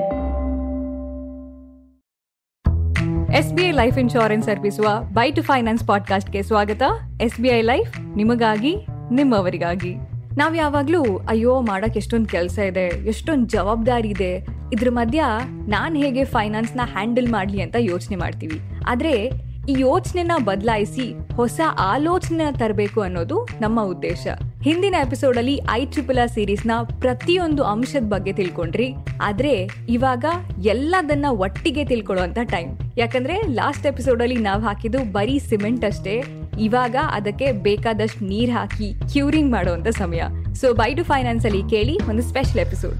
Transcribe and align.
S 3.34 3.52
B 3.52 3.62
I 3.62 3.70
life 3.70 3.98
insurance 3.98 4.48
ಅರ್ಪಿಸುವ 4.48 4.88
by 5.02 5.30
two 5.30 5.42
finance 5.42 5.86
ಪಾಡ್ಕಾಸ್ಟ್ಗೆ 5.86 6.42
ಸ್ವಾಗತ. 6.42 6.82
ಎಸ್ 7.21 7.40
ಬಿ 7.40 7.48
ಐ 7.48 7.62
ಲೈಫ್ 7.62 8.16
ನಿಮಗಾಗಿ, 8.16 8.87
ನಿಮ್ಮವರಿಗಾಗಿ. 9.10 9.95
ನಾವು 10.38 10.54
ಯಾವಾಗ್ಲೂ, 10.54 11.02
ಅಯ್ಯೋ, 11.18 11.60
ಮಾಡಕ್ 11.60 11.96
ಎಷ್ಟೊಂದು 11.96 12.26
ಕೆಲಸ 12.26 12.58
ಇದೆ, 12.58 13.06
ಎಷ್ಟೊಂದು 13.06 13.46
ಜವಾಬ್ದಾರಿ 13.46 14.08
ಇದೆ, 14.08 14.47
ಇದ್ರ 14.72 14.88
ಮಧ್ಯ 14.91 15.25
ನಾನ್ 15.67 15.97
ಹೇಗೆ 15.97 16.25
ಫೈನಾನ್ಸ್ನ 16.25 16.81
ಹ್ಯಾಂಡಲ್ 16.85 17.29
ಮಾಡ್ಲಿ 17.29 17.63
ಅಂತ 17.63 17.77
ಯೋಚನೆ 17.79 18.17
ಮಾಡ್ತೀವಿ. 18.17 18.61
ಆದ್ರೆ, 18.89 19.25
ಈ 19.69 19.75
ಯೋಚನೆನ 19.79 20.33
ಬದಲಾಯಿಸಿ 20.45 21.35
ಹೊಸ 21.35 21.61
ಆಲೋಚನೆ 21.79 22.59
ತರಬೇಕು 22.59 23.01
ಅನ್ನೋದು 23.01 23.49
ನಮ್ಮ 23.61 23.83
ಉದ್ದೇಶ. 23.83 24.27
ಹಿಂದಿನ 24.65 24.95
ಎಪಿಸೋಡಲ್ಲಿ 25.07 25.61
ಐ 25.71 25.87
ಟ್ರಿಪಲ್ 25.87 26.19
ಆರ್ 26.19 26.31
ಸೀರೀಸ್ನ 26.31 26.71
ಪ್ರತಿಯೊಂದು 27.01 27.64
ಅಂಶದ 27.64 28.03
ಬಗ್ಗೆ 28.03 28.33
ತಿಳ್ಕೊಂಡ್ರಿ. 28.33 28.95
ಆದ್ರೆ 29.23 29.69
ಇವಾಗ 29.89 30.25
ಎಲ್ಲದನ್ನ 30.64 31.27
ಒಟ್ಟಿಗೆ 31.29 31.85
ತಿಳ್ಕೊಳ್ಳುವಂತ 31.85 32.38
ಟೈಮ್. 32.45 32.78
ಯಾಕಂದ್ರೆ 32.98 33.42
ಲಾಸ್ಟ್ 33.42 33.87
ಎಪಿಸೋಡಲ್ಲಿ 33.87 34.37
ನಾವ್ 34.37 34.62
ಹಾಕಿದ್ದು 34.62 35.12
ಬರೀ 35.12 35.38
ಸಿಮೆಂಟ್ 35.38 35.84
ಅಷ್ಟೇ. 35.84 36.23
ಇವಾಗ 36.60 36.96
ಅದಕ್ಕೆ 37.10 37.52
ಬೇಕಾದಷ್ಟು 37.52 38.24
ನೀರ್ 38.24 38.50
ಹಾಕಿ 38.50 38.95
ಕ್ಯೂರಿಂಗ್ 39.12 39.52
ಮಾಡುವಂತ 39.52 39.88
ಸಮಯ. 39.88 40.23
ಸೊ 40.54 40.74
ಬೈ 40.74 40.95
ಟು 40.95 41.04
ಫೈನಾನ್ಸ್ 41.04 41.46
ಅಲ್ಲಿ 41.46 41.70
ಕೇಳಿ 41.70 41.98
ಒಂದು 42.09 42.23
ಸ್ಪೆಷಲ್ 42.23 42.59
ಎಪಿಸೋಡ್ 42.59 42.96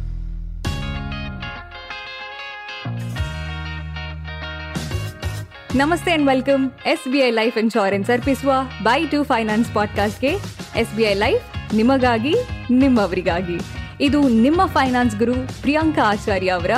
ನಮಸ್ತೆ 5.75 6.13
and 6.13 6.27
welcome. 6.27 6.71
S 6.87 7.13
B 7.13 7.19
I 7.19 7.31
life 7.31 7.59
insurance 7.59 8.11
ಅರ್ಪಿಸುವ 8.11 8.53
ಬೈ 8.83 9.07
ಟು 9.07 9.23
ಫೈನಾನ್ಸ್ 9.23 9.75
ಪಾಡ್ಕಾಸ್ಟ್ಗೆ 9.75 10.33
ಎಸ್ 10.77 10.97
ಬಿ 10.97 11.03
ಐ 11.03 11.15
ಲೈಫ್ 11.15 11.54
ನಿಮಗಾಗಿ, 11.73 12.35
ನಿಮ್ಮವರಿಗಾಗಿ. 12.71 13.59
ಇದು 14.01 14.29
ನಿಮ್ಮ 14.29 14.67
ಫೈನಾನ್ಸ್ 14.67 15.17
ಗುರು 15.17 15.35
ಪ್ರಿಯಾಂಕಾ 15.35 16.03
ಆಚಾರ್ಯ 16.05 16.49
ಅವರ 16.49 16.71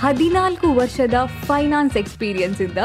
ಹದಿನಾಲ್ಕು 0.00 0.74
ವರ್ಷದ 0.74 1.14
ಫೈನಾನ್ಸ್ 1.24 1.96
ಎಕ್ಸ್ಪೀರಿಯನ್ಸ್ 1.96 2.60
ಇಂದ 2.60 2.78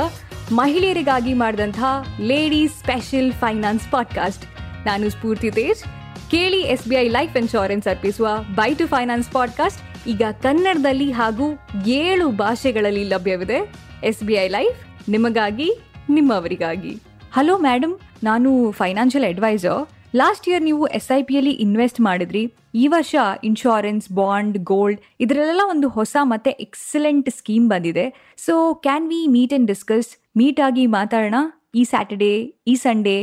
ಮಹಿಳೆಯರಿಗಾಗಿ 0.52 1.34
ಮಾಡಿದಂತಹ 1.34 1.86
ಲೇಡೀಸ್ 2.20 2.74
ಸ್ಪೆಷಲ್ 2.74 3.34
ಫೈನಾನ್ಸ್ 3.34 3.92
ಪಾಡ್ಕಾಸ್ಟ್ 3.92 4.46
ನಾನು 4.88 5.10
ಸ್ಫೂರ್ತಿ 5.10 5.52
ತೇಜ್. 5.52 5.84
ಕೇಳಿ 6.32 6.62
S 6.62 6.88
B 6.88 6.96
I 6.96 7.08
life 7.08 7.38
insurance 7.38 7.88
ಅರ್ಪಿಸುವ 7.88 8.28
ಬೈ 8.56 8.74
ಟು 8.74 8.88
ಫೈನಾನ್ಸ್ 8.88 9.32
ಪಾಡ್ಕಾಸ್ಟ್ 9.32 10.08
ಈಗ 10.08 10.22
ಕನ್ನಡದಲ್ಲಿ 10.44 11.12
ಹಾಗೂ 11.12 11.60
ಏಳು 11.88 12.30
ಭಾಷೆಗಳಲ್ಲಿ 12.30 13.04
ಲಭ್ಯವಿದೆ. 13.04 13.74
ಎಸ್ 14.04 14.24
ಬಿ 14.24 14.34
ಐ 14.34 14.48
ಲೈಫ್ 14.48 15.10
ನಿಮಗಾಗಿ, 15.10 15.72
ನಿಮ್ಮವರಿಗಾಗಿ. 16.10 17.02
ಹಲೋ 17.34 17.58
ಮೇಡಮ್ 17.58 17.98
ನಾನು 18.24 18.72
ಫೈನಾನ್ಷಿಯಲ್ 18.72 19.26
ಅಡ್ವೈಸರ್ 19.26 19.88
ಲಾಸ್ಟ್ 20.20 20.46
ಇಯರ್ 20.50 20.64
ನೀವು 20.68 20.84
ಎಸ್ 20.98 21.10
ಐ 21.16 21.20
ಪಿಯಲ್ಲಿ 21.30 21.54
ಇನ್ವೆಸ್ಟ್ 21.64 22.00
ಮಾಡಿದ್ರಿ. 22.08 22.44
ಈ 22.82 22.84
ವರ್ಷ 22.94 23.16
ಇನ್ಶೂರೆನ್ಸ್ 23.50 24.06
ಬಾಂಡ್ 24.20 24.58
ಗೋಲ್ಡ್ 24.72 25.00
ಇದರಲ್ಲೆಲ್ಲ 25.24 25.64
ಒಂದು 25.74 25.88
ಹೊಸ 25.98 26.16
ಮತ್ತೆ 26.34 26.52
ಎಕ್ಸಲೆಂಟ್ 26.66 27.30
ಸ್ಕೀಮ್ 27.40 27.66
ಬಂದಿದೆ. 27.74 28.06
So 28.46 28.54
can 28.86 29.08
we 29.12 29.20
meet 29.36 29.56
and 29.58 29.70
discuss 29.74 30.10
meet 30.40 30.62
ಆಗಿ 30.68 30.86
ಮಾತಾಡೋಣ. 30.98 31.40
ಈ 31.80 31.84
ಸ್ಯಾಟರ್ಡೇ 31.92 32.32
ಈ 32.72 32.76
ಸಂಡೇ 32.86 33.18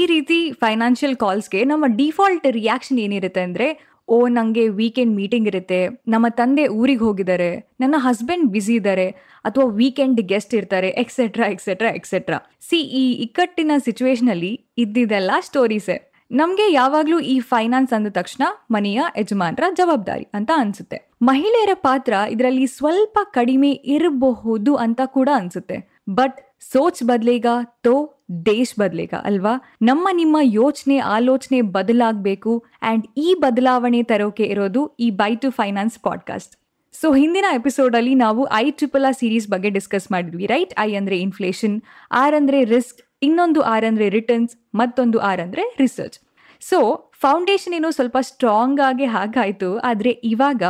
ಈ 0.00 0.02
ರೀತಿ 0.14 0.38
ಫೈನಾನ್ಷಿಯಲ್ 0.64 1.16
ಕಾಲ್ಸ್ಗೆ 1.22 1.60
ನಮ್ಮ 1.70 1.84
ಡಿಫಾಲ್ಟ್ 2.00 2.44
ರಿಯಾಕ್ಷನ್ 2.58 2.98
ಏನಿರುತ್ತೆ 3.04 3.42
ಅಂದರೆ, 3.48 3.66
ಓ 4.14 4.16
ನನಗೆ 4.36 4.64
ವೀಕೆಂಡ್ 4.78 5.14
ಮೀಟಿಂಗ್ 5.20 5.48
ಇರುತ್ತೆ. 5.50 5.80
ನಮ್ಮ 6.12 6.26
ತಂದೆ 6.40 6.64
ಊರಿಗೆ 6.80 7.04
ಹೋಗಿದ್ದಾರೆ. 7.08 7.50
ನನ್ನ 7.82 7.96
ಹಸ್ಬೆಂಡ್ 8.06 8.46
ಬ್ಯುಸಿ 8.54 8.74
ಇದ್ದಾರೆ. 8.80 9.08
ಅಥವಾ 9.48 9.66
ವೀಕೆಂಡ್ 9.80 10.20
ಗೆಸ್ಟ್ 10.32 10.54
ಇರ್ತಾರೆ. 10.60 10.88
ಎಕ್ಸೆಟ್ರಾ 11.02 11.46
ಎಕ್ಸೆಟ್ರಾ 11.54 11.90
ಎಕ್ಸೆಟ್ರಾ 11.98 12.38
ಸಿ 12.68 12.80
ಈ 13.02 13.04
ಇಕ್ಕಟ್ಟಿನ 13.26 13.72
ಸಿಚುವೇಶನಲ್ಲಿ 13.88 14.52
ಇದ್ದಿದ್ದೆಲ್ಲ 14.84 15.32
ಸ್ಟೋರೀಸೇ 15.48 15.98
ನಮ್ಗೆ 16.32 16.72
ಯಾವಾಗ್ಲೂ 16.72 17.20
ಈ 17.20 17.40
ಫೈನಾನ್ಸ್ 17.40 17.92
ಅಂದ 17.92 18.06
ತಕ್ಷಣ 18.10 18.42
ಮನೆಯ 18.70 19.02
ಯಜಮಾನರ 19.18 19.62
ಜವಾಬ್ದಾರಿ 19.74 20.26
ಅಂತ 20.34 20.50
ಅನ್ಸುತ್ತೆ. 20.56 21.10
ಮಹಿಳೆಯರ 21.22 21.68
ಪಾತ್ರ 21.74 22.12
ಇದರಲ್ಲಿ 22.30 22.66
ಸ್ವಲ್ಪ 22.66 23.18
ಕಡಿಮೆ 23.22 23.70
ಇರಬಹುದು 23.70 24.74
ಅಂತ 24.74 25.00
ಕೂಡ 25.04 25.28
ಅನ್ಸುತ್ತೆ. 25.34 26.00
ಬಟ್ 26.10 26.40
ಸೋಚ್ 26.60 27.02
ಬದ್ಲೇಗ 27.02 27.46
ತೋ 27.82 28.22
ದೇಶ್ 28.46 28.78
ಬದ್ಲೇಗ 28.78 29.14
ಅಲ್ವಾ? 29.24 29.76
ನಮ್ಮ 29.82 30.08
ನಿಮ್ಮ 30.12 30.36
ಯೋಚನೆ, 30.42 30.98
ಆಲೋಚನೆ 30.98 31.60
ಬದಲಾಗಬೇಕು 31.60 32.64
ಅಂಡ್ 32.82 33.06
ಈ 33.16 33.34
ಬದಲಾವಣೆ 33.38 34.02
ತರೋಕೆ 34.02 34.42
ಇರೋದು 34.42 34.96
ಈ 35.00 35.10
by 35.10 35.36
two 35.36 35.50
finance 35.50 35.98
podcast 35.98 36.56
so 36.92 37.12
ಹಿಂದಿನ 37.12 37.44
ಎಪಿಸೋಡ್ 37.54 37.96
ಅಲ್ಲಿ 37.96 38.14
ನಾವು 38.14 38.48
ಐ 38.52 38.70
ಟ್ರಿಪಲ್ 38.70 39.04
ಆ 39.04 39.10
ಸೀರೀಸ್ 39.10 39.48
ಬಗ್ಗೆ 39.48 39.70
ಡಿಸ್ಕಸ್ 39.70 40.12
ಮಾಡಿದ್ವಿ 40.12 40.46
ರೈಟ್ 40.46 40.74
ಐ 40.78 40.94
ಅಂದ್ರೆ 40.94 41.18
ಇನ್ಫ್ಲೇಷನ್ 41.18 41.80
ಆರ್ 42.12 42.34
ಅಂದ್ರೆ 42.34 42.64
ರಿಸ್ಕ್ 42.64 43.09
ಇನ್ನೊಂದು 43.22 43.60
ಆರ್ 43.72 43.86
ಅಂದರೆ 43.90 44.06
ರಿಟರ್ನ್ಸ್ 44.16 44.52
ಮತ್ತೊಂದು 44.80 45.18
ಆರ್ 45.30 45.42
ಅಂದರೆ 45.44 45.64
ರಿಸರ್ಚ್ 45.82 46.18
ಸೊ 46.62 46.78
ಫೌಂಡೇಶನ್ 47.22 47.74
ಏನು 47.78 47.90
ಸ್ವಲ್ಪ 47.96 48.18
ಸ್ಟ್ರಾಂಗ್ 48.28 48.80
ಆಗಿ 48.88 49.06
ಹಾಗಾಯಿತು, 49.14 49.68
ಆದರೆ 49.88 50.10
ಇವಾಗ 50.32 50.62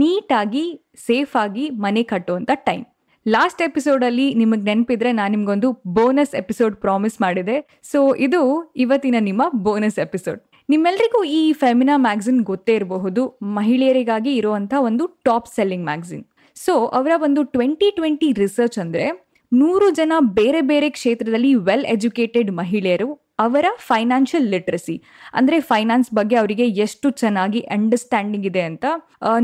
ನೀಟಾಗಿ 0.00 0.64
ಸೇಫ್ 1.06 1.32
ಆಗಿ 1.44 1.64
ಮನೆ 1.84 2.02
ಕಟ್ಟುವಂಥ 2.12 2.50
ಟೈಮ್ 2.68 2.84
ಲಾಸ್ಟ್ 3.26 3.62
ಎಪಿಸೋಡಲ್ಲಿ 3.66 4.26
ನಿಮಗೆ 4.40 4.64
ನೆನಪಿದ್ರೆ 4.68 5.10
ನಾನು 5.20 5.32
ನಿಮಗೊಂದು 5.36 5.68
ಬೋನಸ್ 5.96 6.34
ಎಪಿಸೋಡ್ 6.42 6.74
ಪ್ರಾಮಿಸ್ 6.84 7.16
ಮಾಡಿದೆ. 7.24 7.56
ಸೊ 7.92 8.00
ಇದು 8.26 8.42
ಇವತ್ತಿನ 8.84 9.16
ನಿಮ್ಮ 9.28 9.42
ಬೋನಸ್ 9.66 9.98
ಎಪಿಸೋಡ್ 10.06 10.40
ನಿಮ್ಮೆಲ್ರಿಗೂ 10.68 11.20
ಈ 11.38 11.42
ಫೆಮಿನಾ 11.62 11.96
ಮ್ಯಾಗ್ಝಿನ್ 12.06 12.40
ಗೊತ್ತೇ 12.50 12.74
ಇರಬಹುದು. 12.78 13.22
ಮಹಿಳೆಯರಿಗಾಗಿ 13.58 14.32
ಇರುವಂಥ 14.40 14.72
ಒಂದು 14.88 15.06
ಟಾಪ್ 15.28 15.50
ಸೆಲ್ಲಿಂಗ್ 15.56 15.86
ಮ್ಯಾಗ್ಝಿನ್ 15.90 16.24
ಸೊ 16.56 16.74
ಅವರ 16.98 17.12
ಒಂದು 17.26 17.40
ಟ್ವೆಂಟಿ 17.54 17.88
ಟ್ವೆಂಟಿ 17.98 18.28
ರಿಸರ್ಚ್ 18.42 18.78
ಅಂದ್ರೆ 18.84 19.06
ನೂರು 19.52 19.88
ಜನ 19.98 20.12
ಬೇರೆ 20.38 20.60
ಬೇರೆ 20.70 20.88
ಕ್ಷೇತ್ರದಲ್ಲಿ 20.96 21.50
ವೆಲ್ 21.66 21.84
ಎಜುಕೇಟೆಡ್ 21.94 22.50
ಮಹಿಳೆಯರು, 22.60 23.08
ಅವರ 23.44 23.66
ಫೈನಾನ್ಷಿಯಲ್ 23.88 24.48
ಲಿಟ್ರಸಿ 24.52 24.96
ಅಂದರೆ 25.38 25.56
ಫೈನಾನ್ಸ್ 25.70 26.10
ಬಗ್ಗೆ 26.18 26.36
ಅವರಿಗೆ 26.40 26.66
ಎಷ್ಟು 26.84 27.08
ಚೆನ್ನಾಗಿ 27.20 27.60
ಅಂಡರ್ಸ್ಟ್ಯಾಂಡಿಂಗ್ 27.76 28.46
ಇದೆ 28.50 28.62
ಅಂತ 28.70 28.84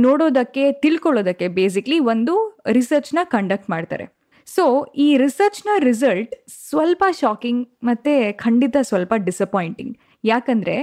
ನೋಡೋದಕ್ಕೆ, 0.06 0.64
ತಿಳ್ಕೊಳ್ಳೋದಕ್ಕೆ 0.84 1.48
ಬೇಸಿಕ್ಲಿ 1.58 1.98
ಒಂದು 2.12 2.34
ರಿಸರ್ಚ್ನ 2.76 3.20
ಕಂಡಕ್ಟ್ 3.34 3.68
ಮಾಡ್ತಾರೆ. 3.74 4.06
ಸೊ 4.48 4.64
ಈ 5.04 5.08
ರಿಸರ್ಚ್ನ 5.24 5.70
ರಿಸಲ್ಟ್ 5.88 6.32
ಸ್ವಲ್ಪ 6.68 7.04
ಶಾಕಿಂಗ್ 7.20 7.62
ಮತ್ತೆ 7.90 8.14
ಖಂಡಿತ 8.44 8.76
ಸ್ವಲ್ಪ 8.90 9.12
ಡಿಸಪಾಯಿಂಟಿಂಗ್ 9.28 9.94
ಯಾಕಂದರೆ 10.24 10.76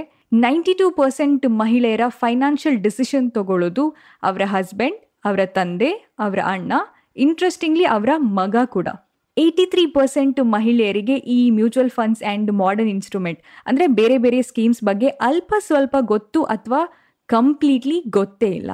ನೈಂಟಿ 0.44 0.74
ಟೂ 0.80 0.86
ಪರ್ಸೆಂಟ್ 1.00 1.44
ಮಹಿಳೆಯರ 1.60 2.04
ಫೈನಾನ್ಷಿಯಲ್ 2.22 2.80
ಡಿಸಿಷನ್ 2.86 3.28
ತಗೊಳ್ಳೋದು 3.36 3.84
ಅವರ 4.30 4.42
ಹಸ್ಬೆಂಡ್ 4.54 5.00
ಅವರ 5.28 5.40
ತಂದೆ, 5.58 5.92
ಅವರ 6.24 6.40
ಅಣ್ಣ 6.54 6.72
ಇಂಟ್ರೆಸ್ಟಿಂಗ್ಲಿ 7.26 7.86
ಅವರ 7.94 8.10
ಮಗ 8.40 8.56
ಕೂಡ. 8.76 8.88
ಏಯ್ಟಿ 9.40 9.64
ತ್ರೀ 9.72 9.82
ಪರ್ಸೆಂಟ್ 9.96 10.38
ಮಹಿಳೆಯರಿಗೆ 10.54 11.16
ಈ 11.36 11.40
mutual 11.58 11.92
funds 11.96 12.22
and 12.24 12.50
modern 12.62 12.90
instrument 12.94 13.40
ಅಂದರೆ 13.68 13.84
ಬೇರೆ 13.98 14.16
ಬೇರೆ 14.24 14.38
ಸ್ಕೀಮ್ಸ್ 14.50 14.80
ಬಗ್ಗೆ 14.88 15.08
ಅಲ್ಪ 15.28 15.52
ಸ್ವಲ್ಪ 15.68 15.96
ಗೊತ್ತು 16.12 16.40
ಅಥವಾ 16.54 16.80
ಕಂಪ್ಲೀಟ್ಲಿ 17.28 17.98
ಗೊತ್ತೇ 18.16 18.50
ಇಲ್ಲ. 18.60 18.70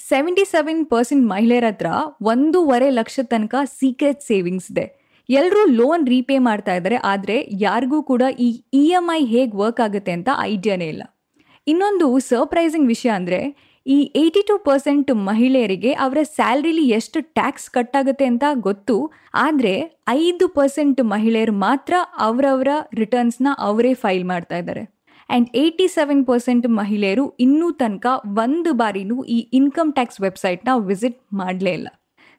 ಸೆವೆಂಟಿ 0.00 0.44
ಸೆವೆನ್ 0.52 0.80
ಪರ್ಸೆಂಟ್ 0.92 1.24
ಮಹಿಳೆಯರ 1.32 1.66
ಹತ್ರ 1.72 1.88
ಒಂದೂವರೆ 2.32 2.88
ಲಕ್ಷ 2.98 3.20
ತನಕ 3.32 3.54
ಸೀಕ್ರೆಟ್ 3.78 4.22
ಸೇವಿಂಗ್ಸ್ 4.30 4.68
ಇದೆ. 4.72 4.86
ಎಲ್ಲರೂ 5.28 5.62
ಲೋನ್ 5.80 6.04
ರೀಪೇ 6.12 6.36
ಮಾಡ್ತಾ 6.46 6.72
ಇದ್ದಾರೆ 6.78 6.96
ಆದರೆ 7.12 7.36
ಯಾರಿಗೂ 7.66 7.98
ಕೂಡ 8.10 8.22
ಈ 8.46 8.48
ಇ 8.80 8.84
ಎಂ 8.98 9.06
ಐ 9.18 9.20
ಹೇಗೆ 9.34 9.54
ವರ್ಕ್ 9.62 9.80
ಆಗುತ್ತೆ 9.86 10.12
ಅಂತ 10.18 10.30
ಐಡಿಯಾನೇ 10.52 10.88
ಇಲ್ಲ. 10.94 11.04
ಇನ್ನೊಂದು 11.66 12.06
ಸರ್ಪ್ರೈಸಿಂಗ್ 12.30 12.88
ವಿಷಯ 12.94 13.10
ಅಂದರೆ 13.20 13.40
ಈ 13.86 13.98
ಏಯ್ಟಿ 14.20 14.42
ಟು 14.48 14.54
ಪರ್ಸೆಂಟ್ 14.66 15.08
ಮಹಿಳೆಯರಿಗೆ 15.28 15.92
ಅವರ 16.04 16.18
ಸ್ಯಾಲ್ರಿಲಿ 16.36 16.84
ಎಷ್ಟು 16.98 17.18
ಟ್ಯಾಕ್ಸ್ 17.38 17.68
ಕಟ್ಟಾಗುತ್ತೆ 17.76 18.26
ಅಂತ 18.32 18.44
ಗೊತ್ತು. 18.66 18.96
ಆದರೆ 19.44 19.74
ಐದು 20.08 20.46
ಪರ್ಸೆಂಟ್ 20.58 21.00
ಮಹಿಳೆಯರು 21.14 21.54
ಮಾತ್ರ 21.66 21.94
ಅವರವರ 22.26 22.68
ರಿಟರ್ನ್ಸ್ನ 23.00 23.48
ಅವರೇ 23.68 23.92
ಫೈಲ್ 24.02 24.24
ಮಾಡ್ತಾ 24.32 24.58
ಇದ್ದಾರೆ. 24.62 24.84
ಆ್ಯಂಡ್ 25.30 25.48
ಏಯ್ಟಿ 25.62 25.86
ಸೆವೆನ್ 25.96 26.22
ಪರ್ಸೆಂಟ್ 26.30 26.66
ಮಹಿಳೆಯರು 26.80 27.24
ಇನ್ನೂ 27.46 27.68
ತನಕ 27.82 28.06
ಒಂದು 28.44 28.72
ಬಾರಿನೂ 28.80 29.18
ಈ 29.36 29.38
ಇನ್ಕಮ್ 29.60 29.92
ಟ್ಯಾಕ್ಸ್ 29.98 30.20
ವೆಬ್ಸೈಟ್ನ 30.26 30.72
ವಿಸಿಟ್ 30.90 31.20
ಮಾಡಲೇ 31.42 31.74
ಇಲ್ಲ. 31.78 31.88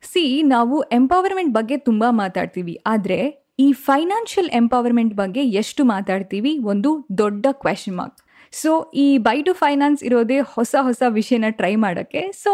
ಸಿ 0.04 0.26
ನಾವು 0.56 0.78
ಎಂಪವರ್ಮೆಂಟ್ 1.00 1.54
ಬಗ್ಗೆ 1.60 1.78
ತುಂಬ 1.90 2.04
ಮಾತಾಡ್ತೀವಿ. 2.24 2.76
ಆದರೆ 2.94 3.20
ಈ 3.60 3.68
ಫೈನಾನ್ಷಿಯಲ್ 3.88 4.52
ಎಂಪವರ್ಮೆಂಟ್ 4.62 5.14
ಬಗ್ಗೆ 5.22 5.42
ಎಷ್ಟು 5.62 5.82
ಮಾತಾಡ್ತೀವಿ? 5.94 6.54
ಒಂದು 6.72 6.92
ದೊಡ್ಡ 7.24 7.46
ಕ್ವೆಶನ್ 7.64 7.98
ಮಾರ್ಕ್ 8.02 8.22
ಸೊ 8.62 8.72
ಈ 9.04 9.08
ಬೈ 9.28 9.38
ಟು 9.42 9.54
ಫೈನಾನ್ಸ್ 9.54 10.02
ಇರೋದೇ 10.04 10.40
ಹೊಸ 10.56 10.76
ಹೊಸ 10.88 11.04
ವಿಷಯನ 11.18 11.50
ಟ್ರೈ 11.60 11.74
ಮಾಡೋಕ್ಕೆ. 11.76 12.22
ಸೊ 12.44 12.52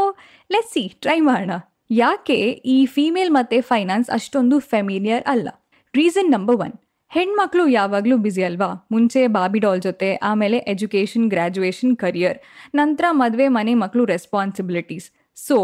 ಲೆಟ್ 0.53 0.69
ಸಿ 0.73 0.83
ಟ್ರೈ 1.05 1.19
ಮಾಡೋಣ. 1.29 1.55
ಯಾಕೆ 1.91 2.37
ಈ 2.75 2.77
ಫೀಮೇಲ್ 2.95 3.31
ಮತ್ತು 3.37 3.57
ಫೈನಾನ್ಸ್ 3.61 4.09
ಅಷ್ಟೊಂದು 4.17 4.57
ಫೆಮಿಲಿಯರ್ 4.71 5.23
ಅಲ್ಲ? 5.33 5.49
ರೀಸನ್ 5.93 6.31
ನಂಬರ್ 6.31 6.57
ಒನ್ 6.65 6.75
ಹೆಣ್ಮಕ್ಳು 7.11 7.63
ಯಾವಾಗಲೂ 7.67 8.15
ಬ್ಯುಸಿ 8.17 8.43
ಅಲ್ವಾ? 8.47 8.67
ಮುಂಚೆ 8.91 9.21
ಬಾಬಿ 9.27 9.59
ಡಾಲ್ 9.59 9.81
ಜೊತೆ, 9.81 10.09
ಆಮೇಲೆ 10.29 10.57
ಎಜುಕೇಷನ್ 10.73 11.25
ಗ್ರ್ಯಾಜುಯೇಷನ್ 11.29 11.95
ಕರಿಯರ್ 11.97 12.37
ನಂತರ 12.79 13.05
ಮದುವೆ, 13.21 13.47
ಮನೆ 13.57 13.73
ಮಕ್ಕಳು 13.73 14.05
ರೆಸ್ಪಾನ್ಸಿಬಿಲಿಟೀಸ್ 14.05 15.07
ಸೊ 15.37 15.57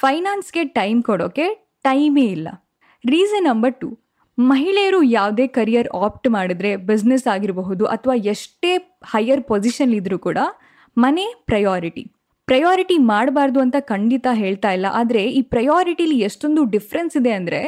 ಫೈನಾನ್ಸ್ಗೆ 0.00 0.64
ಟೈಮ್ 0.78 1.00
ಕೊಡೋಕ್ಕೆ 1.02 1.46
ಟೈಮೇ 1.82 2.26
ಇಲ್ಲ. 2.36 2.48
ರೀಸನ್ 3.04 3.44
ನಂಬರ್ 3.44 3.74
ಟು 3.82 3.88
ಮಹಿಳೆಯರು 4.38 5.00
ಯಾವುದೇ 5.18 5.46
ಕರಿಯರ್ 5.46 5.88
ಆಪ್ಟ್ 6.04 6.28
ಮಾಡಿದ್ರೆ 6.28 6.70
ಬಿಸ್ನೆಸ್ 6.90 7.26
ಆಗಿರಬಹುದು 7.34 7.84
ಅಥವಾ 7.94 8.14
ಎಷ್ಟೇ 8.14 8.72
ಹೈಯರ್ 9.12 9.42
ಪೊಸಿಷನ್ 9.50 9.92
ಇದ್ರೂ 9.98 10.18
ಕೂಡ 10.26 10.38
ಮನೆ 10.96 11.26
ಪ್ರಯಾರಿಟಿ 11.50 12.04
ಪ್ರಯಾರಿಟಿ 12.48 12.96
ಮಾಡಬಾರ್ದು 13.10 13.58
ಅಂತ 13.64 13.76
ಖಂಡಿತ 13.90 14.26
ಹೇಳ್ತಾ 14.42 14.70
ಇಲ್ಲ. 14.76 14.86
ಆದರೆ 15.00 15.22
ಈ 15.38 15.40
ಪ್ರಯಾರಿಟಿಲಿ 15.54 16.16
ಎಷ್ಟೊಂದು 16.28 16.62
ಡಿಫ್ರೆನ್ಸ್ 16.74 17.14
ಇದೆ 17.20 17.32
ಅಂದರೆ 17.38 17.60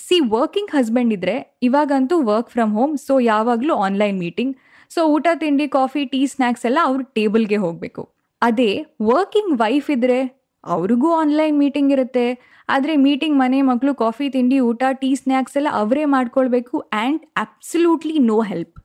ಸಿ 0.00 0.16
ವರ್ಕಿಂಗ್ 0.34 0.72
ಹಸ್ಬೆಂಡ್ 0.76 1.12
ಇದ್ರೆ 1.16 1.36
ಇವಾಗಂತೂ 1.68 2.16
ವರ್ಕ್ 2.30 2.50
ಫ್ರಮ್ 2.54 2.72
ಹೋಮ್ 2.78 2.94
ಸೊ 3.06 3.14
ಯಾವಾಗಲೂ 3.32 3.74
ಆನ್ಲೈನ್ 3.86 4.18
ಮೀಟಿಂಗ್ 4.24 4.54
ಸೊ 4.90 5.02
ಊಟ, 5.14 5.26
ತಿಂಡಿ 5.42 5.66
ಕಾಫಿ 5.76 6.02
ಟೀ 6.12 6.20
ಸ್ನ್ಯಾಕ್ಸ್ 6.32 6.66
ಎಲ್ಲ 6.68 6.80
ಅವ್ರ 6.88 7.00
ಟೇಬಲ್ಗೆ 7.16 7.58
ಹೋಗಬೇಕು. 7.64 8.02
ಅದೇ 8.42 8.70
ವರ್ಕಿಂಗ್ 9.12 9.52
ವೈಫ್ 9.62 9.88
ಇದ್ರೆ 9.96 10.20
ಅವ್ರಿಗೂ 10.64 11.08
ಆನ್ಲೈನ್ 11.22 11.56
ಮೀಟಿಂಗ್ 11.62 11.92
ಇರುತ್ತೆ. 11.96 12.26
ಆದರೆ 12.68 12.94
ಮೀಟಿಂಗ್ 13.06 13.36
ಮನೆ 13.42 13.58
ಮಕ್ಕಳು 13.70 13.94
ಕಾಫಿ 14.04 14.26
ತಿಂಡಿ, 14.36 14.58
ಊಟ 14.70 14.82
ಟೀ 15.02 15.10
ಸ್ನ್ಯಾಕ್ಸ್ 15.22 15.56
ಎಲ್ಲ 15.60 15.72
ಅವರೇ 15.82 16.04
ಮಾಡ್ಕೊಳ್ಬೇಕು 16.16 16.76
and 17.00 17.22
absolutely 17.44 18.16
no 18.30 18.38
help 18.52 18.76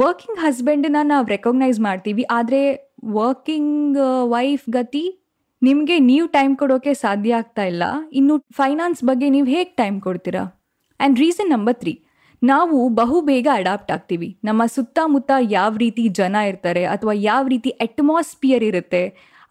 working 0.00 0.38
ಹಸ್ಬೆಂಡನ್ನ 0.42 1.00
ನಾವು 1.12 1.24
ರೆಕಗ್ನೈಸ್ 1.32 1.78
ಮಾಡ್ತೀವಿ, 1.86 2.22
ಆದರೆ 2.36 2.60
ವರ್ಕಿಂಗ್ 3.16 3.98
ವೈಫ್ 4.34 4.64
ಗತಿ 4.76 5.04
ನಿಮಗೆ 5.62 5.96
ನೀವು 6.10 6.26
ಟೈಮ್ 6.36 6.54
ಕೊಡೋಕೆ 6.60 6.92
ಸಾಧ್ಯ 7.02 7.38
ಆಗ್ತಾ 7.40 7.64
ಇಲ್ಲ. 7.72 7.84
ಇನ್ನು 8.18 8.34
ಫೈನಾನ್ಸ್ 8.60 9.02
ಬಗ್ಗೆ 9.08 9.26
ನೀವು 9.34 9.48
ಹೇಗೆ 9.54 9.70
ಟೈಮ್ 9.80 9.98
ಕೊಡ್ತೀರಾ? 10.06 10.44
ಆ್ಯಂಡ್ 11.00 11.18
ರೀಸನ್ 11.24 11.52
ನಂಬರ್ 11.54 11.76
ತ್ರೀ 11.82 11.94
ನಾವು 12.42 12.76
ಬಹು 13.00 13.16
ಬೇಗ 13.28 13.48
ಅಡಾಪ್ಟ್ 13.60 13.90
ಆಗ್ತೀವಿ. 13.96 14.28
ನಮ್ಮ 14.48 14.62
ಸುತ್ತಮುತ್ತ 14.76 15.30
ಯಾವ 15.58 15.72
ರೀತಿ 15.84 16.04
ಜನ 16.20 16.36
ಇರ್ತಾರೆ, 16.50 16.82
ಅಥವಾ 16.94 17.14
ಯಾವ 17.30 17.42
ರೀತಿ 17.54 17.72
ಅಟ್ಮಾಸ್ಫಿಯರ್ 17.86 18.64
ಇರುತ್ತೆ 18.70 19.02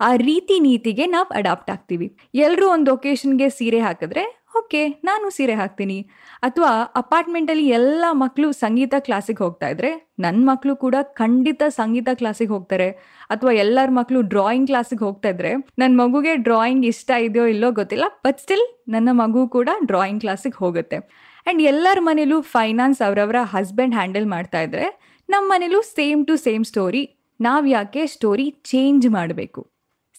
ಆ 0.07 0.11
ರೀತಿ 0.27 0.55
ನೀತಿಗೆ 0.67 1.05
ನಾವು 1.15 1.29
ಅಡಾಪ್ಟ್ 1.39 1.71
ಆಗ್ತೀವಿ. 1.73 2.07
ಎಲ್ಲರೂ 2.45 2.67
ಒಂದು 2.75 2.91
ಒಕೇಶನ್ಗೆ 2.97 3.49
ಸೀರೆ 3.57 3.81
ಹಾಕಿದ್ರೆ 3.87 4.23
ಓಕೆ 4.59 4.79
ನಾನು 5.07 5.25
ಸೀರೆ 5.35 5.53
ಹಾಕ್ತೀನಿ. 5.59 5.97
ಅಥವಾ 6.47 6.71
ಅಪಾರ್ಟ್ಮೆಂಟಲ್ಲಿ 7.01 7.65
ಎಲ್ಲ 7.77 8.05
ಮಕ್ಕಳು 8.23 8.47
ಸಂಗೀತ 8.63 8.93
ಕ್ಲಾಸಿಗೆ 9.07 9.41
ಹೋಗ್ತಾ 9.43 9.67
ಇದ್ರೆ 9.73 9.91
ನನ್ನ 10.23 10.41
ಮಕ್ಕಳು 10.49 10.73
ಕೂಡ 10.83 10.95
ಖಂಡಿತ 11.21 11.61
ಸಂಗೀತ 11.77 12.09
ಕ್ಲಾಸಿಗೆ 12.21 12.51
ಹೋಗ್ತಾರೆ. 12.55 12.89
ಅಥವಾ 13.33 13.51
ಎಲ್ಲರ 13.63 13.89
ಮಕ್ಕಳು 13.99 14.21
ಡ್ರಾಯಿಂಗ್ 14.33 14.67
ಕ್ಲಾಸಿಗೆ 14.71 15.03
ಹೋಗ್ತಾ 15.07 15.29
ಇದ್ರೆ 15.29 15.51
ನನ್ನ 15.81 15.93
ಮಗುಗೆ 16.01 16.35
ಡ್ರಾಯಿಂಗ್ 16.47 16.85
ಇಷ್ಟ 16.91 17.11
ಇದೆಯೋ 17.27 17.45
ಇಲ್ಲೋ 17.53 17.71
ಗೊತ್ತಿಲ್ಲ 17.79 18.07
ಬಟ್ 18.27 18.41
ಸ್ಟಿಲ್ 18.45 18.65
ನನ್ನ 18.89 19.09
ಮಗು 19.21 19.47
ಕೂಡ 19.57 19.69
ಡ್ರಾಯಿಂಗ್ 19.91 20.21
ಕ್ಲಾಸಿಗೆ 20.25 20.59
ಹೋಗುತ್ತೆ. 20.65 20.99
ಆ್ಯಂಡ್ 20.99 21.61
ಎಲ್ಲರ 21.71 21.97
ಮನೇಲೂ 22.09 22.39
ಫೈನಾನ್ಸ್ 22.55 23.01
ಅವರವರ 23.07 23.41
ಹಸ್ಬೆಂಡ್ 23.55 23.95
ಹ್ಯಾಂಡಲ್ 23.99 24.29
ಮಾಡ್ತಾ 24.35 24.61
ಇದ್ರೆ 24.61 24.87
ನಮ್ಮ 25.29 25.45
ಮನೇಲೂ 25.53 25.81
ಸೇಮ್ 25.97 26.21
ಟು 26.27 26.35
ಸೇಮ್ 26.47 26.65
ಸ್ಟೋರಿ 26.71 27.03
ನಾವು 27.39 27.65
ಯಾಕೆ 27.77 28.01
ಸ್ಟೋರಿ 28.07 28.49
ಚೇಂಜ್ 28.71 29.09
ಮಾಡಬೇಕು. 29.09 29.61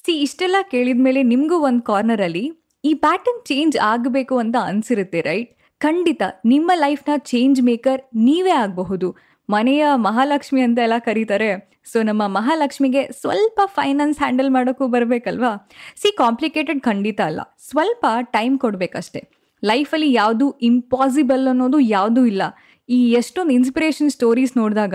ಸಿ 0.05 0.13
ಇಷ್ಟೆಲ್ಲ 0.13 0.57
ಕೇಳಿದ 0.71 1.01
ಮೇಲೆ 1.01 1.23
ನಿಮಗೂ 1.23 1.57
ಒಂದು 1.59 1.83
ಕಾರ್ನರಲ್ಲಿ 1.83 2.45
ಈ 2.85 2.95
ಪ್ಯಾಟರ್ನ್ 2.95 3.43
ಚೇಂಜ್ 3.47 3.77
ಆಗಬೇಕು 3.83 4.39
ಅಂತ 4.39 4.57
ಅನ್ಸಿರುತ್ತೆ 4.71 5.21
ರೈಟ್ 5.21 5.51
ಖಂಡಿತ 5.81 6.23
ನಿಮ್ಮ 6.45 6.71
ಲೈಫ್ನ 6.75 7.13
ಚೇಂಜ್ 7.17 7.63
ಮೇಕರ್ 7.63 8.01
ನೀವೇ 8.15 8.51
ಆಗಬಹುದು. 8.51 9.09
ಮನೆಯ 9.49 9.85
ಮಹಾಲಕ್ಷ್ಮಿ 9.97 10.61
ಅಂತ 10.61 10.79
ಎಲ್ಲ 10.79 10.99
ಕರೀತಾರೆ. 10.99 11.51
ಸೊ 11.93 12.03
ನಮ್ಮ 12.03 12.23
ಮಹಾಲಕ್ಷ್ಮಿಗೆ 12.27 13.03
ಸ್ವಲ್ಪ 13.21 13.61
ಫೈನಾನ್ಸ್ 13.65 14.19
ಹ್ಯಾಂಡಲ್ 14.19 14.51
ಮಾಡೋಕ್ಕೂ 14.51 14.87
ಬರಬೇಕಲ್ವಾ? 14.87 15.53
ಸಿ 15.97 16.11
ಕಾಂಪ್ಲಿಕೇಟೆಡ್ 16.17 16.83
ಖಂಡಿತ 16.83 17.21
ಅಲ್ಲ. 17.21 17.41
ಸ್ವಲ್ಪ 17.71 18.07
ಟೈಮ್ 18.37 18.59
ಕೊಡಬೇಕಷ್ಟೆ. 18.59 19.23
ಲೈಫಲ್ಲಿ 19.63 20.13
ಯಾವುದು 20.13 20.59
ಇಂಪಾಸಿಬಲ್ 20.63 21.47
ಅನ್ನೋದು 21.49 21.81
ಯಾವುದೂ 21.97 22.25
ಇಲ್ಲ. 22.25 22.43
ಈ 22.89 23.11
ಎಷ್ಟೊಂದು 23.13 23.53
ಇನ್ಸ್ಪಿರೇಷನ್ 23.53 24.11
ಸ್ಟೋರೀಸ್ 24.11 24.57
ನೋಡಿದಾಗ 24.57 24.95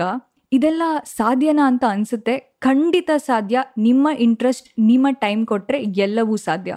ಇದೆಲ್ಲ 0.52 0.82
ಸಾಧ್ಯನಾ 1.04 1.66
ಅಂತ 1.66 1.84
ಅನಿಸುತ್ತೆ. 1.88 2.34
ಖಂಡಿತ 2.60 3.10
ಸಾಧ್ಯ. 3.16 3.58
ನಿಮ್ಮ 3.78 4.08
ಇಂಟ್ರೆಸ್ಟ್ 4.18 4.68
ನಿಮ್ಮ 4.78 5.06
ಟೈಮ್ 5.10 5.46
ಕೊಟ್ಟರೆ 5.46 5.82
ಎಲ್ಲವೂ 5.82 6.36
ಸಾಧ್ಯ. 6.36 6.74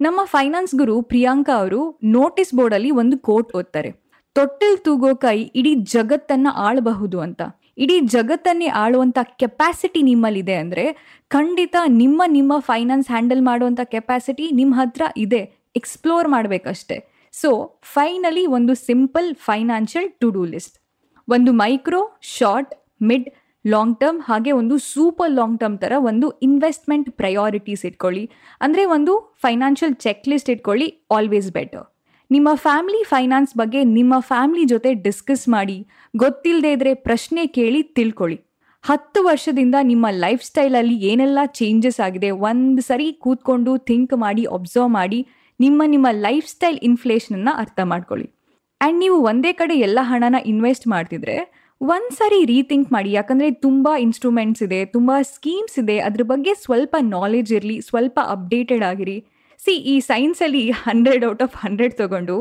ನಮ್ಮ 0.00 0.20
ಫೈನಾನ್ಸ್ 0.24 0.74
ಗುರು 0.74 1.02
ಪ್ರಿಯಾಂಕಾ 1.02 1.56
ಅವರು 1.56 2.00
ನೋಟಿಸ್ 2.04 2.54
ಬೋರ್ಡಲ್ಲಿ 2.54 2.90
ಒಂದು 2.90 3.18
ಕೋಟ್ 3.18 3.56
ಓದ್ತಾರೆ. 3.56 3.90
ತೊಟ್ಟಿಲ್ 4.32 4.78
ತೂಗೋ 4.78 5.14
ಕೈ 5.14 5.38
ಇಡೀ 5.54 5.74
ಜಗತ್ತನ್ನ 5.74 6.48
ಆಳಬಹುದು 6.54 7.20
ಅಂತ. 7.20 7.42
ಇಡೀ 7.78 8.00
ಜಗತ್ತನ್ನೇ 8.00 8.66
ಆಳುವಂಥ 8.66 9.18
ಕೆಪಾಸಿಟಿ 9.22 10.02
ನಿಮ್ಮಲ್ಲಿದೆ 10.02 10.54
ಅಂದರೆ 10.54 10.84
ಖಂಡಿತ 11.28 11.76
ನಿಮ್ಮ 11.86 12.22
ನಿಮ್ಮ 12.26 12.52
ಫೈನಾನ್ಸ್ 12.58 13.08
ಹ್ಯಾಂಡಲ್ 13.08 13.42
ಮಾಡುವಂಥ 13.42 13.80
ಕೆಪಾಸಿಟಿ 13.84 14.50
ನಿಮ್ಮ 14.50 14.74
ಹತ್ರ 14.74 15.02
ಇದೆ. 15.16 15.42
ಎಕ್ಸ್ಪ್ಲೋರ್ 15.76 16.28
ಮಾಡಬೇಕಷ್ಟೆ. 16.28 16.96
ಸೊ 17.32 17.80
ಫೈನಲಿ 17.82 18.46
ಒಂದು 18.46 18.74
simple 18.74 19.34
financial 19.34 20.10
to 20.12 20.30
do 20.30 20.44
list 20.44 20.76
ಒಂದು 21.28 21.52
micro 21.52 22.00
short 22.20 22.72
mid 23.10 23.28
long 23.64 23.96
term 24.02 24.18
ಹಾಗೆ 24.28 24.52
ಒಂದು 24.60 24.76
ಸೂಪರ್ 24.92 25.32
ಲಾಂಗ್ 25.38 25.58
ಟರ್ಮ್ 25.62 25.78
ಥರ 25.82 25.92
ಒಂದು 26.10 26.28
ಇನ್ವೆಸ್ಟ್ಮೆಂಟ್ 26.46 27.08
ಪ್ರಯಾರಿಟೀಸ್ 27.20 27.82
ಇಟ್ಕೊಳ್ಳಿ. 27.88 28.24
ಅಂದರೆ 28.64 28.84
ಒಂದು 28.96 29.12
ಫೈನಾನ್ಷಿಯಲ್ 29.44 29.96
ಚೆಕ್ 30.04 30.28
ಲಿಸ್ಟ್ 30.32 30.50
ಇಟ್ಕೊಳ್ಳಿ 30.54 30.88
ಆಲ್ವೇಸ್ 31.16 31.50
ಬೆಟರ್ 31.58 31.84
ನಿಮ್ಮ 32.30 32.48
ಫ್ಯಾಮಿಲಿ 32.66 33.02
ಫೈನಾನ್ಸ್ 33.12 33.52
ಬಗ್ಗೆ 33.60 33.80
ನಿಮ್ಮ 33.98 34.14
ಫ್ಯಾಮಿಲಿ 34.30 34.64
ಜೊತೆ 34.72 34.90
ಡಿಸ್ಕಸ್ 35.06 35.46
ಮಾಡಿ 35.54 35.78
ಗೊತ್ತಿಲ್ಲದೆ 36.14 36.70
ಇದ್ರೆ 36.76 36.92
ಪ್ರಶ್ನೆ 37.08 37.42
ಕೇಳಿ 37.56 37.80
ತಿಳ್ಕೊಳ್ಳಿ. 37.98 38.38
ಹತ್ತು 38.84 39.20
ವರ್ಷದಿಂದ 39.28 39.76
ನಿಮ್ಮ 39.90 40.06
ಲೈಫ್ 40.24 40.42
ಸ್ಟೈಲಲ್ಲಿ 40.48 40.94
ಏನೆಲ್ಲ 41.10 41.40
ಚೇಂಜಸ್ 41.58 41.98
ಆಗಿದೆ, 42.06 42.30
ಒಂದು 42.48 42.82
ಸರಿ 42.88 43.08
ಕೂತ್ಕೊಂಡು 43.24 43.72
ಥಿಂಕ್ 43.90 44.14
ಮಾಡಿ 44.24 44.44
ಒಬ್ಸರ್ವ್ 44.56 44.90
ಮಾಡಿ, 44.98 45.20
ನಿಮ್ಮ 45.60 45.82
ನಿಮ್ಮ 45.94 46.08
ಲೈಫ್ 46.26 46.46
ಸ್ಟೈಲ್ 46.54 46.78
ಇನ್ಫ್ಲೇಷನನ್ನು 46.88 47.52
ಅರ್ಥ 47.62 47.80
ಮಾಡ್ಕೊಳ್ಳಿ. 47.92 48.28
ಆ್ಯಂಡ್ 48.80 48.98
ನೀವು 49.04 49.18
ಒಂದೇ 49.30 49.52
ಕಡೆ 49.60 49.74
ಎಲ್ಲ 49.88 49.98
ಹಣನ 50.10 50.36
ಇನ್ವೆಸ್ಟ್ 50.52 50.86
ಮಾಡ್ತಿದ್ರೆ 50.94 51.36
ಒಂದು 51.90 52.10
ಸಾರಿ 52.16 52.38
ರೀಥಿಂಕ್ 52.50 52.88
ಮಾಡಿ, 52.94 53.10
ಯಾಕಂದರೆ 53.18 53.46
ತುಂಬ 53.64 53.88
ಇನ್ಸ್ಟ್ರೂಮೆಂಟ್ಸ್ 54.02 54.62
ಇದೆ, 54.66 54.78
ತುಂಬ 54.84 55.12
ಸ್ಕೀಮ್ಸ್ 55.20 55.76
ಇದೆ, 55.82 55.96
ಅದ್ರ 56.08 56.22
ಬಗ್ಗೆ 56.22 56.52
ಸ್ವಲ್ಪ 56.64 56.96
ನಾಲೆಜ್ 57.14 57.50
ಇರಲಿ, 57.52 57.76
ಸ್ವಲ್ಪ 57.80 58.18
ಅಪ್ಡೇಟೆಡ್ 58.34 58.84
ಆಗಿರಿ. 58.90 59.16
ಸಿ 59.60 59.74
ಈ 59.92 59.94
ಸೈನ್ಸಲ್ಲಿ 60.00 60.62
ಹಂಡ್ರೆಡ್ 60.84 61.24
ಔಟ್ 61.30 61.42
ಆಫ್ 61.46 61.56
ಹಂಡ್ರೆಡ್ 61.64 61.94
ತೊಗೊಂಡು 62.02 62.36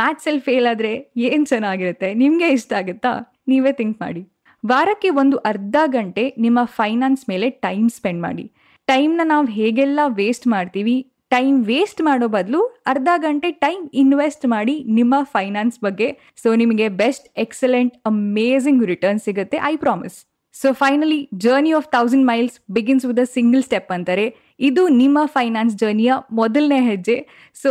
ಮ್ಯಾಥ್ಸಲ್ಲಿ 0.00 0.40
ಫೇಲ್ 0.40 0.66
ಆದರೆ 0.66 0.92
ಏನು 1.28 1.44
ಚೆನ್ನಾಗಿರುತ್ತೆ? 1.44 2.14
ನಿಮಗೆ 2.14 2.48
ಇಷ್ಟ 2.58 2.72
ಆಗುತ್ತಾ? 2.80 3.12
ನೀವೇ 3.48 3.72
ಥಿಂಕ್ 3.80 3.96
ಮಾಡಿ. 4.02 4.22
ವಾರಕ್ಕೆ 4.64 5.10
ಒಂದು 5.22 5.36
ಅರ್ಧ 5.52 5.76
ಗಂಟೆ 5.96 6.24
ನಿಮ್ಮ 6.38 6.58
ಫೈನಾನ್ಸ್ 6.64 7.24
ಮೇಲೆ 7.28 7.50
ಟೈಮ್ 7.66 7.88
ಸ್ಪೆಂಡ್ 7.90 8.22
ಮಾಡಿ. 8.22 8.46
ಟೈಮ್ನ 8.88 9.20
ನಾವು 9.24 9.46
ಹೇಗೆಲ್ಲ 9.58 10.00
ವೇಸ್ಟ್ 10.20 10.46
ಮಾಡ್ತೀವಿ? 10.46 10.96
ಟೈಮ್ 11.34 11.56
ವೇಸ್ಟ್ 11.64 12.00
ಮಾಡೋ 12.02 12.26
ಬದಲು 12.28 12.60
ಅರ್ಧ 12.86 13.08
ಗಂಟೆ 13.16 13.50
ಟೈಮ್ 13.50 13.82
ಇನ್ವೆಸ್ಟ್ 13.94 14.46
ಮಾಡಿ 14.46 14.84
ನಿಮ್ಮ 14.88 15.14
ಫೈನಾನ್ಸ್ 15.22 15.78
ಬಗ್ಗೆ. 15.80 16.08
ಸೊ 16.42 16.54
ನಿಮಗೆ 16.54 16.88
ಬೆಸ್ಟ್, 17.02 17.26
ಎಕ್ಸಲೆಂಟ್ 17.38 17.94
ಅಮೇಝಿಂಗ್ 18.06 18.84
ರಿಟರ್ನ್ 18.86 19.20
ಸಿಗುತ್ತೆ 19.20 19.58
I 19.64 19.74
promise 19.76 20.16
so 20.54 20.72
finally 20.72 21.20
journey 21.34 21.72
of 21.72 21.86
thousand 21.88 22.26
miles 22.26 22.56
begins 22.70 23.04
with 23.04 23.20
a 23.20 23.28
single 23.34 23.62
step 23.62 23.92
ಅಂತಾರೆ, 23.92 24.26
ಇದು 24.60 24.82
ನಿಮ್ಮ 24.88 25.18
ಫೈನಾನ್ಸ್ 25.36 25.76
ಜರ್ನಿಯ 25.76 26.12
ಮೊದಲನೇ 26.32 26.80
ಹೆಜ್ಜೆ. 26.90 27.16
ಸೊ 27.62 27.70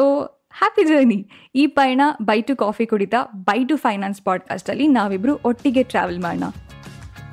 ಹ್ಯಾಪಿ 0.59 0.83
ಜರ್ನಿ 0.83 1.19
ಈ 1.55 1.65
ಪಯಣ 1.77 2.01
ಬೈ 2.21 2.39
ಟು 2.41 2.53
ಕಾಫಿ 2.55 2.85
ಕುಡಿತಾ 2.85 3.19
ಬೈ 3.49 3.59
ಟು 3.65 3.75
ಫೈನಾನ್ಸ್ 3.77 4.21
ಪಾಡ್ಕಾಸ್ಟಲ್ಲಿ 4.21 4.87
ನಾವಿಬ್ರು 4.97 5.35
ಒಟ್ಟಿಗೆ 5.45 5.83
ಟ್ರಾವೆಲ್ 5.83 6.19
ಮಾಡೋಣ. 6.19 6.49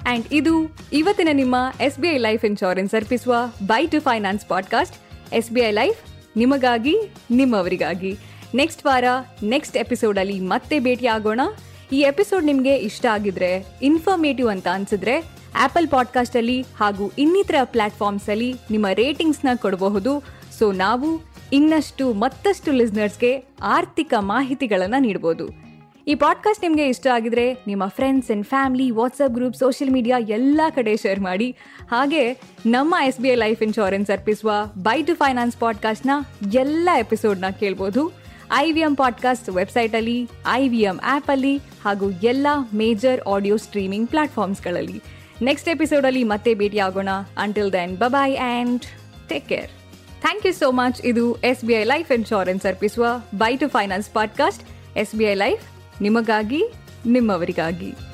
ಆ್ಯಂಡ್ 0.08 0.26
ಇದು 0.32 0.54
ಇವತ್ತಿನ 0.92 1.31
ನಿಮ್ಮ 1.32 1.56
S 1.81 1.98
B 2.00 2.08
I 2.08 2.19
life 2.28 2.44
insurance 2.44 2.94
ಅರ್ಪಿಸುವ 2.94 3.34
by 3.72 3.82
two 3.86 4.00
finance 4.00 4.44
podcast 4.52 4.96
S 5.40 5.50
B 5.56 5.60
I 5.60 5.72
life 5.72 5.98
ನಿಮಗಾಗಿ, 6.36 6.96
ನಿಮ್ಮವರಿಗಾಗಿ. 7.30 8.19
ನೆಕ್ಸ್ಟ್ 8.54 8.86
ವಾರ 8.86 9.04
ನೆಕ್ಸ್ಟ್ 9.42 9.76
ಎಪಿಸೋಡಲ್ಲಿ 9.76 10.40
ಮತ್ತೆ 10.40 10.80
ಭೇಟಿ 10.80 11.06
ಆಗೋಣ 11.06 11.40
ಈ 11.92 12.00
ಎಪಿಸೋಡ್ 12.00 12.44
ನಿಮಗೆ 12.44 12.76
ಇಷ್ಟ 12.76 13.06
ಆಗಿದ್ರೆ 13.06 13.66
ಇನ್ಫಾರ್ಮೇಟಿವ್ 13.82 14.48
ಅಂತ 14.48 14.66
ಅನ್ಸಿದ್ರೆ 14.72 15.19
ಆ್ಯಪಲ್ 15.54 15.88
ಪಾಡ್ಕಾಸ್ಟಲ್ಲಿ 15.88 16.62
ಹಾಗೂ 16.62 17.12
ಇನ್ನಿತರ 17.19 17.54
ಪ್ಲಾಟ್ಫಾರ್ಮ್ಸಲ್ಲಿ 17.64 18.54
ನಿಮ್ಮ 18.70 18.86
ರೇಟಿಂಗ್ಸ್ನ 18.94 19.48
ಕೊಡಬಹುದು. 19.56 20.22
ಸೊ 20.58 20.72
ನಾವು 20.72 21.20
ಇನ್ನಷ್ಟು 21.52 22.12
ಮತ್ತಷ್ಟು 22.12 22.72
ಲಿಸ್ನರ್ಸ್ಗೆ 22.72 23.44
ಆರ್ಥಿಕ 23.62 24.14
ಮಾಹಿತಿಗಳನ್ನು 24.19 25.00
ನೀಡ್ಬೋದು. 25.03 25.68
ಈ 26.08 26.15
ಪಾಡ್ಕಾಸ್ಟ್ 26.15 26.62
ನಿಮಗೆ 26.62 26.88
ಇಷ್ಟ 26.88 27.06
ಆಗಿದ್ರೆ 27.06 27.53
ನಿಮ್ಮ 27.67 27.86
friends 27.86 28.31
and 28.31 28.46
family 28.46 28.91
WhatsApp 28.91 29.34
group 29.34 29.56
social 29.56 29.91
media 29.93 30.19
ಎಲ್ಲ 30.19 30.60
ಕಡೆ 30.74 30.96
ಶೇರ್ 30.96 31.20
ಮಾಡಿ. 31.20 31.56
ಹಾಗೆ 31.91 32.22
ನಮ್ಮ 32.67 32.94
S 33.05 33.20
B 33.20 33.29
I 33.29 33.34
life 33.34 33.62
insurance 33.62 34.10
ಅರ್ಪಿಸುವ 34.10 34.53
ಬೈ 34.77 35.03
ಟು 35.03 35.15
ಫೈನಾನ್ಸ್ 35.15 35.56
ಪಾಡ್ಕಾಸ್ಟ್ನ 35.56 36.10
ಎಲ್ಲ 36.55 36.88
ಎಪಿಸೋಡ್ನ 36.98 37.44
ಕೇಳ್ಬೋದು. 37.60 38.12
ಐ 38.56 38.72
ವಿ 38.72 38.81
ಎಂ 38.81 38.96
ಪಾಡ್ಕಾಸ್ಟ್ 38.96 39.48
ವೆಬ್ಸೈಟಲ್ಲಿ 39.48 40.29
ಐ 40.46 40.69
ವಿ 40.69 40.81
ಎಂ 40.82 41.00
ಆ್ಯಪಲ್ಲಿ 41.05 41.56
ಹಾಗೂ 41.56 42.10
ಎಲ್ಲ 42.10 42.46
ಮೇಜರ್ 42.74 43.20
ಆಡಿಯೋ 43.29 43.56
ಸ್ಟ್ರೀಮಿಂಗ್ 43.56 44.08
ಪ್ಲಾಟ್ಫಾರ್ಮ್ಸ್ಗಳಲ್ಲಿ 44.08 45.03
ನೆಕ್ಸ್ಟ್ 45.43 45.69
ಎಪಿಸೋಡಲ್ಲಿ 45.69 46.24
ಮತ್ತೆ 46.24 46.55
ಭೇಟಿ 46.55 46.79
ಆಗೋಣ. 46.79 47.08
Until 47.38 47.72
then 47.72 47.96
bye bye 47.96 48.36
and 48.38 48.82
take 49.29 49.48
care 49.48 49.70
thank 50.20 50.46
you 50.46 50.53
so 50.53 50.72
much 50.72 51.00
ಇದು 51.05 51.34
S 51.34 51.65
B 51.65 51.74
I 51.74 51.84
life 51.84 52.12
insurance 52.12 52.67
ಅರ್ಪಿಸುವ 52.67 53.06
by 53.34 53.56
two 53.56 53.69
finance 53.69 54.10
podcast 54.10 54.65
S 54.96 55.15
B 55.15 55.24
I 55.24 55.34
life 55.34 55.78
ನಿಮಗಾಗಿ 56.00 56.64
ನಿಮ್ಮವರಿಗಾಗಿ. 57.06 58.07